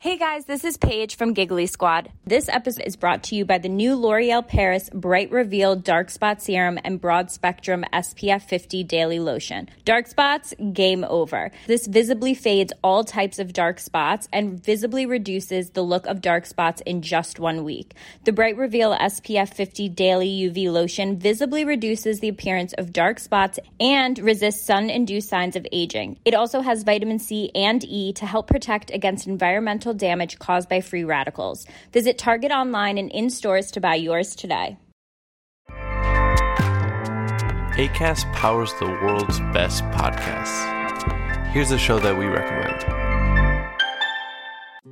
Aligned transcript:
Hey 0.00 0.16
guys, 0.16 0.44
this 0.44 0.62
is 0.62 0.76
Paige 0.76 1.16
from 1.16 1.32
Giggly 1.32 1.66
Squad. 1.66 2.12
This 2.24 2.48
episode 2.48 2.84
is 2.86 2.94
brought 2.94 3.24
to 3.24 3.34
you 3.34 3.44
by 3.44 3.58
the 3.58 3.68
new 3.68 3.96
L'Oreal 3.96 4.46
Paris 4.46 4.88
Bright 4.94 5.28
Reveal 5.32 5.74
Dark 5.74 6.10
Spot 6.10 6.40
Serum 6.40 6.78
and 6.84 7.00
Broad 7.00 7.32
Spectrum 7.32 7.84
SPF 7.92 8.42
50 8.42 8.84
Daily 8.84 9.18
Lotion. 9.18 9.68
Dark 9.84 10.06
spots, 10.06 10.54
game 10.72 11.02
over. 11.02 11.50
This 11.66 11.88
visibly 11.88 12.34
fades 12.34 12.72
all 12.84 13.02
types 13.02 13.40
of 13.40 13.52
dark 13.52 13.80
spots 13.80 14.28
and 14.32 14.64
visibly 14.64 15.04
reduces 15.04 15.70
the 15.70 15.82
look 15.82 16.06
of 16.06 16.20
dark 16.20 16.46
spots 16.46 16.80
in 16.82 17.02
just 17.02 17.40
one 17.40 17.64
week. 17.64 17.92
The 18.22 18.32
Bright 18.32 18.56
Reveal 18.56 18.96
SPF 18.96 19.52
50 19.52 19.88
Daily 19.88 20.28
UV 20.28 20.70
Lotion 20.70 21.18
visibly 21.18 21.64
reduces 21.64 22.20
the 22.20 22.28
appearance 22.28 22.72
of 22.74 22.92
dark 22.92 23.18
spots 23.18 23.58
and 23.80 24.16
resists 24.20 24.64
sun 24.64 24.90
induced 24.90 25.28
signs 25.28 25.56
of 25.56 25.66
aging. 25.72 26.20
It 26.24 26.34
also 26.34 26.60
has 26.60 26.84
vitamin 26.84 27.18
C 27.18 27.50
and 27.52 27.82
E 27.82 28.12
to 28.12 28.26
help 28.26 28.46
protect 28.46 28.92
against 28.92 29.26
environmental 29.26 29.87
damage 29.94 30.38
caused 30.38 30.68
by 30.68 30.80
free 30.80 31.04
radicals. 31.04 31.66
Visit 31.92 32.18
Target 32.18 32.52
online 32.52 32.98
and 32.98 33.10
in 33.10 33.30
stores 33.30 33.70
to 33.72 33.80
buy 33.80 33.94
yours 33.94 34.36
today. 34.36 34.76
ACAST 37.78 38.32
powers 38.32 38.74
the 38.80 38.86
world's 38.86 39.38
best 39.52 39.84
podcasts. 39.84 40.76
Here's 41.52 41.70
a 41.70 41.78
show 41.78 42.00
that 42.00 42.18
we 42.18 42.26
recommend. 42.26 43.07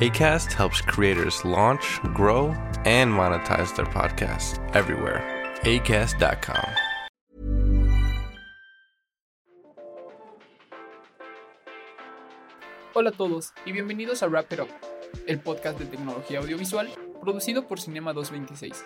ACAST 0.00 0.52
helps 0.52 0.80
creators 0.80 1.44
launch, 1.44 2.00
grow, 2.14 2.54
and 2.84 3.10
monetize 3.10 3.74
their 3.74 3.84
podcasts 3.86 4.56
everywhere. 4.72 5.20
ACAST.com. 5.62 6.70
Hola 12.94 13.10
a 13.10 13.12
todos 13.12 13.52
y 13.66 13.72
bienvenidos 13.72 14.22
a 14.22 14.28
Wrap 14.28 14.52
It 14.52 14.60
Up, 14.60 14.68
el 15.26 15.40
podcast 15.40 15.80
de 15.80 15.86
tecnología 15.86 16.38
audiovisual 16.38 16.88
producido 17.20 17.66
por 17.66 17.80
Cinema 17.80 18.12
226. 18.12 18.84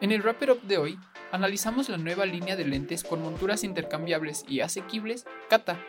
En 0.00 0.12
el 0.12 0.22
Wrap 0.22 0.40
It 0.40 0.50
Up 0.50 0.62
de 0.62 0.78
hoy, 0.78 0.98
analizamos 1.32 1.88
la 1.88 1.98
nueva 1.98 2.26
línea 2.26 2.54
de 2.54 2.64
lentes 2.64 3.02
con 3.02 3.22
monturas 3.22 3.64
intercambiables 3.64 4.44
y 4.46 4.60
asequibles 4.60 5.26
Kata, 5.50 5.80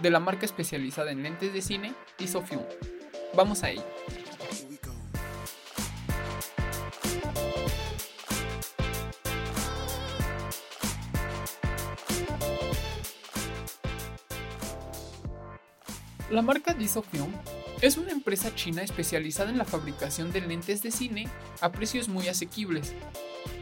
de 0.00 0.08
la 0.08 0.20
marca 0.20 0.46
especializada 0.46 1.10
en 1.10 1.22
lentes 1.22 1.52
de 1.52 1.60
cine 1.60 1.92
Isofilm. 2.18 2.62
Vamos 3.34 3.62
a 3.62 3.70
ello. 3.70 3.84
La 16.30 16.42
marca 16.42 16.74
Disofilm 16.74 17.32
es 17.80 17.96
una 17.96 18.12
empresa 18.12 18.54
china 18.54 18.82
especializada 18.82 19.50
en 19.50 19.56
la 19.56 19.64
fabricación 19.64 20.30
de 20.30 20.42
lentes 20.42 20.82
de 20.82 20.90
cine 20.90 21.26
a 21.60 21.72
precios 21.72 22.08
muy 22.08 22.28
asequibles. 22.28 22.92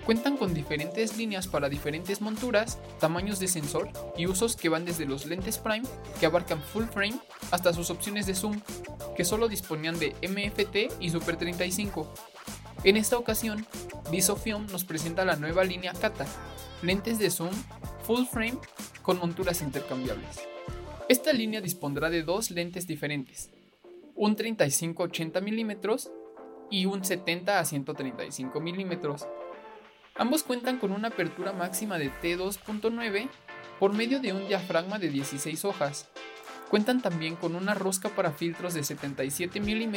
Cuentan 0.07 0.37
con 0.37 0.55
diferentes 0.55 1.17
líneas 1.17 1.49
para 1.49 1.69
diferentes 1.69 2.21
monturas, 2.21 2.79
tamaños 3.01 3.41
de 3.41 3.49
sensor 3.49 3.91
y 4.17 4.29
usos 4.29 4.55
que 4.55 4.69
van 4.69 4.85
desde 4.85 5.05
los 5.05 5.27
lentes 5.27 5.59
prime, 5.59 5.83
que 6.21 6.27
abarcan 6.27 6.63
full 6.63 6.85
frame, 6.85 7.19
hasta 7.51 7.73
sus 7.73 7.91
opciones 7.91 8.25
de 8.27 8.37
zoom, 8.37 8.61
que 9.17 9.25
solo 9.25 9.49
disponían 9.49 9.99
de 9.99 10.15
MFT 10.23 11.03
y 11.03 11.11
Super 11.11 11.37
35. 11.37 12.07
En 12.85 12.97
esta 12.97 13.19
ocasión, 13.19 13.67
Disofilm 14.13 14.67
nos 14.67 14.85
presenta 14.85 15.25
la 15.25 15.35
nueva 15.35 15.65
línea 15.65 15.93
Kata, 15.93 16.27
lentes 16.83 17.19
de 17.19 17.29
zoom 17.29 17.51
full 18.05 18.27
frame 18.27 18.59
con 19.03 19.19
monturas 19.19 19.61
intercambiables. 19.61 20.39
Esta 21.09 21.33
línea 21.33 21.61
dispondrá 21.61 22.11
de 22.11 22.23
dos 22.23 22.53
lentes 22.53 22.87
diferentes, 22.87 23.51
un 24.15 24.37
35-80 24.37 25.43
mm 25.43 25.97
y 26.71 26.87
un 26.87 27.05
70 27.05 27.59
a 27.59 27.65
135 27.65 28.61
mm. 28.61 28.93
Ambos 30.19 30.45
cuentan 30.45 30.79
con 30.79 30.93
una 30.93 31.09
apertura 31.09 31.53
máxima 31.53 31.99
de 31.99 32.11
T2.9 32.11 33.29
por 33.79 33.93
medio 33.93 34.19
de 34.19 34.33
un 34.33 34.49
diafragma 34.49 34.99
de 34.99 35.11
16 35.11 35.67
hojas. 35.67 36.09
Cuentan 36.71 37.03
también 37.03 37.37
con 37.37 37.55
una 37.55 37.75
rosca 37.75 38.09
para 38.09 38.33
filtros 38.33 38.73
de 38.73 38.83
77 38.83 39.61
mm, 39.61 39.97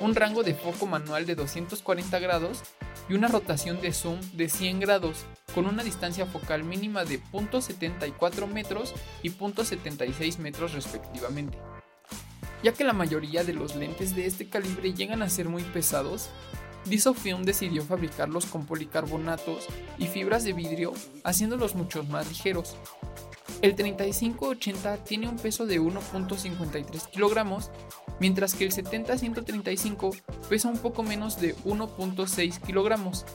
un 0.00 0.14
rango 0.14 0.42
de 0.42 0.54
foco 0.54 0.86
manual 0.86 1.24
de 1.24 1.36
240 1.36 2.18
grados 2.18 2.62
y 3.08 3.14
una 3.14 3.28
rotación 3.28 3.80
de 3.80 3.92
zoom 3.92 4.20
de 4.32 4.48
100 4.48 4.80
grados 4.80 5.24
con 5.54 5.66
una 5.66 5.84
distancia 5.84 6.26
focal 6.26 6.64
mínima 6.64 7.04
de 7.04 7.22
0.74 7.22 8.46
metros 8.48 8.92
y 9.22 9.30
0.76 9.30 10.38
metros 10.38 10.72
respectivamente. 10.72 11.58
Ya 12.64 12.72
que 12.72 12.84
la 12.84 12.92
mayoría 12.92 13.44
de 13.44 13.52
los 13.52 13.76
lentes 13.76 14.16
de 14.16 14.26
este 14.26 14.48
calibre 14.48 14.92
llegan 14.92 15.22
a 15.22 15.28
ser 15.28 15.48
muy 15.48 15.62
pesados, 15.62 16.28
Disofilm 16.88 17.44
decidió 17.44 17.82
fabricarlos 17.82 18.46
con 18.46 18.66
policarbonatos 18.66 19.66
y 19.98 20.06
fibras 20.06 20.44
de 20.44 20.52
vidrio, 20.52 20.92
haciéndolos 21.24 21.74
mucho 21.74 22.02
más 22.04 22.28
ligeros. 22.28 22.76
El 23.60 23.74
3580 23.74 25.04
tiene 25.04 25.28
un 25.28 25.36
peso 25.36 25.66
de 25.66 25.80
1.53 25.80 27.10
kilogramos, 27.10 27.70
mientras 28.20 28.54
que 28.54 28.64
el 28.64 28.72
70-135 28.72 30.16
pesa 30.48 30.68
un 30.68 30.78
poco 30.78 31.02
menos 31.02 31.40
de 31.40 31.56
1.6 31.56 32.60
kilogramos. 32.60 33.26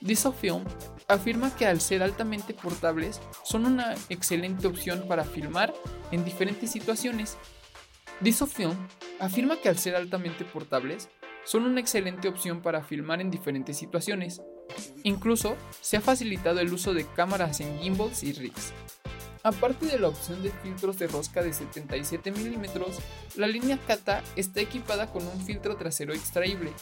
Disofilm 0.00 0.64
afirma 1.08 1.54
que 1.54 1.66
al 1.66 1.80
ser 1.80 2.02
altamente 2.02 2.54
portables 2.54 3.20
son 3.44 3.66
una 3.66 3.94
excelente 4.08 4.66
opción 4.66 5.04
para 5.06 5.24
filmar 5.24 5.72
en 6.10 6.24
diferentes 6.24 6.70
situaciones. 6.70 7.36
Disofilm 8.20 8.76
afirma 9.20 9.56
que 9.56 9.68
al 9.68 9.78
ser 9.78 9.94
altamente 9.94 10.44
portables 10.44 11.08
son 11.44 11.64
una 11.64 11.80
excelente 11.80 12.28
opción 12.28 12.60
para 12.62 12.82
filmar 12.82 13.20
en 13.20 13.30
diferentes 13.30 13.76
situaciones. 13.76 14.40
Incluso 15.02 15.56
se 15.80 15.96
ha 15.96 16.00
facilitado 16.00 16.60
el 16.60 16.72
uso 16.72 16.94
de 16.94 17.06
cámaras 17.06 17.60
en 17.60 17.78
gimbals 17.80 18.22
y 18.22 18.32
rigs. 18.32 18.72
Aparte 19.42 19.86
de 19.86 19.98
la 19.98 20.08
opción 20.08 20.42
de 20.42 20.50
filtros 20.50 20.98
de 20.98 21.06
rosca 21.06 21.42
de 21.42 21.52
77 21.52 22.30
mm, 22.30 22.64
la 23.36 23.46
línea 23.46 23.78
Kata 23.86 24.22
está 24.36 24.60
equipada 24.60 25.10
con 25.10 25.26
un 25.26 25.40
filtro 25.40 25.76
trasero 25.76 26.12
extraíble. 26.12 26.72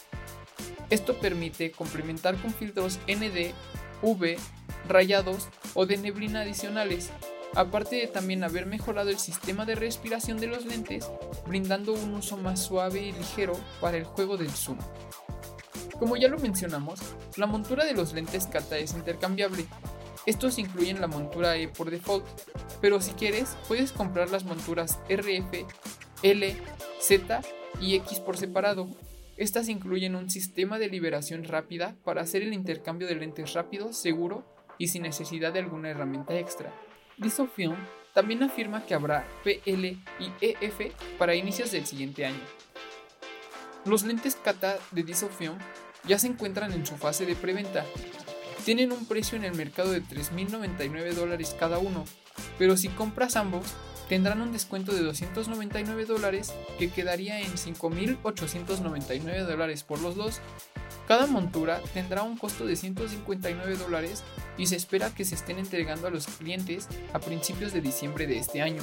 Esto 0.91 1.15
permite 1.19 1.71
complementar 1.71 2.37
con 2.37 2.53
filtros 2.53 2.99
ND, 3.07 3.53
V, 4.03 4.39
rayados 4.89 5.49
o 5.75 5.87
de 5.87 5.99
neblina 5.99 6.41
adicionales, 6.41 7.11
aparte 7.59 7.97
de 7.97 8.07
también 8.07 8.45
haber 8.45 8.67
mejorado 8.67 9.11
el 9.11 9.19
sistema 9.19 9.67
de 9.67 9.75
respiración 9.75 10.39
de 10.39 10.47
los 10.47 10.65
lentes, 10.65 11.11
brindando 11.45 11.93
un 11.93 12.15
uso 12.15 12.37
más 12.37 12.63
suave 12.63 13.03
y 13.03 13.11
ligero 13.11 13.55
para 13.81 13.97
el 13.97 14.05
juego 14.05 14.37
del 14.37 14.51
zoom. 14.51 14.79
Como 15.99 16.17
ya 16.17 16.29
lo 16.29 16.39
mencionamos, 16.39 17.01
la 17.37 17.47
montura 17.47 17.85
de 17.85 17.95
los 17.95 18.13
lentes 18.13 18.47
Kata 18.47 18.79
es 18.79 18.95
intercambiable. 18.95 19.67
Estos 20.25 20.61
incluyen 20.61 21.01
la 21.01 21.09
montura 21.09 21.57
E 21.57 21.67
por 21.67 21.91
default, 21.91 22.25
pero 22.81 23.01
si 23.01 23.11
quieres 23.15 23.57
puedes 23.67 23.91
comprar 23.91 24.31
las 24.31 24.45
monturas 24.45 25.01
RF, 25.09 25.67
L, 26.23 26.57
Z 27.01 27.41
y 27.81 27.97
X 27.97 28.21
por 28.21 28.37
separado. 28.37 28.87
Estas 29.37 29.69
incluyen 29.69 30.15
un 30.15 30.31
sistema 30.31 30.79
de 30.79 30.87
liberación 30.87 31.43
rápida 31.43 31.97
para 32.05 32.23
hacer 32.23 32.43
el 32.43 32.55
intercambio 32.55 33.09
de 33.09 33.17
lentes 33.17 33.55
rápido, 33.55 33.93
seguro 33.93 34.45
y 34.79 34.89
sin 34.89 35.03
necesidad 35.03 35.53
de 35.53 35.59
alguna 35.59 35.91
herramienta 35.91 36.39
extra. 36.39 36.73
Disofilm 37.19 37.77
también 38.15 38.43
afirma 38.43 38.85
que 38.85 38.95
habrá 38.95 39.27
PL 39.45 39.87
y 39.87 40.33
EF 40.41 40.93
para 41.19 41.35
inicios 41.35 41.71
del 41.73 41.87
siguiente 41.87 42.27
año. 42.27 42.41
Los 43.85 44.05
lentes 44.05 44.37
Kata 44.37 44.77
de 44.91 45.03
Disofilm 45.03 45.57
ya 46.05 46.19
se 46.19 46.27
encuentran 46.27 46.73
en 46.73 46.87
su 46.87 46.97
fase 46.97 47.27
de 47.27 47.37
preventa. 47.37 47.85
Tienen 48.65 48.93
un 48.93 49.07
precio 49.07 49.37
en 49.37 49.45
el 49.45 49.55
mercado 49.55 49.93
de 49.93 50.03
3.099 50.03 51.13
dólares 51.15 51.57
cada 51.59 51.79
uno, 51.79 52.05
pero 52.59 52.77
si 52.77 52.89
compras 52.89 53.37
ambos, 53.37 53.67
tendrán 54.09 54.41
un 54.41 54.53
descuento 54.53 54.93
de 54.93 55.03
299 55.03 56.07
dólares 56.07 56.55
que 56.79 56.91
quedaría 56.91 57.41
en 57.41 57.53
5.899 57.53 59.45
dólares 59.45 59.85
por 59.85 60.01
los 60.01 60.17
dos. 60.17 60.41
Cada 61.07 61.27
montura 61.27 61.81
tendrá 61.95 62.23
un 62.23 62.37
costo 62.37 62.67
de 62.67 62.77
159 62.77 63.77
dólares 63.77 64.23
y 64.59 64.67
se 64.67 64.77
espera 64.77 65.15
que 65.15 65.25
se 65.25 65.37
estén 65.37 65.59
entregando 65.59 66.09
a 66.09 66.11
los 66.11 66.27
clientes 66.27 66.89
a 67.15 67.21
principios 67.21 67.73
de 67.73 67.81
diciembre 67.81 68.27
de 68.27 68.39
este 68.39 68.61
año. 68.61 68.83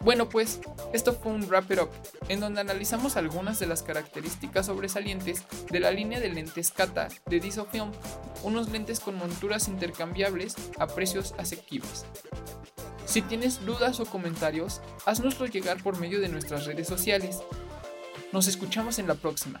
Bueno, 0.00 0.28
pues 0.28 0.60
esto 0.92 1.12
fue 1.14 1.30
un 1.30 1.46
Wrap 1.46 1.70
It 1.70 1.80
Up, 1.80 1.90
en 2.28 2.40
donde 2.40 2.60
analizamos 2.60 3.16
algunas 3.16 3.60
de 3.60 3.66
las 3.66 3.84
características 3.84 4.66
sobresalientes 4.66 5.44
de 5.70 5.78
la 5.78 5.92
línea 5.92 6.18
de 6.18 6.28
lentes 6.28 6.72
Kata 6.72 7.08
de 7.26 7.38
Disofilm, 7.38 7.92
unos 8.42 8.68
lentes 8.70 8.98
con 8.98 9.14
monturas 9.14 9.68
intercambiables 9.68 10.56
a 10.78 10.88
precios 10.88 11.34
asequibles. 11.38 12.04
Si 13.06 13.22
tienes 13.22 13.64
dudas 13.64 14.00
o 14.00 14.06
comentarios, 14.06 14.80
haznoslo 15.06 15.46
llegar 15.46 15.80
por 15.80 15.98
medio 16.00 16.20
de 16.20 16.28
nuestras 16.28 16.66
redes 16.66 16.88
sociales. 16.88 17.40
Nos 18.32 18.48
escuchamos 18.48 18.98
en 18.98 19.06
la 19.06 19.14
próxima. 19.14 19.60